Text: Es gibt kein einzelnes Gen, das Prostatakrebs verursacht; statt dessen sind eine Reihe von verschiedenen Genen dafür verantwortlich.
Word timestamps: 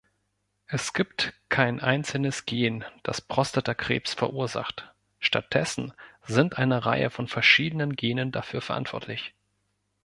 Es 0.65 0.93
gibt 0.93 1.31
kein 1.49 1.79
einzelnes 1.79 2.47
Gen, 2.47 2.83
das 3.03 3.21
Prostatakrebs 3.21 4.15
verursacht; 4.15 4.91
statt 5.19 5.53
dessen 5.53 5.93
sind 6.25 6.57
eine 6.57 6.87
Reihe 6.87 7.11
von 7.11 7.27
verschiedenen 7.27 7.95
Genen 7.95 8.31
dafür 8.31 8.61
verantwortlich. 8.61 9.35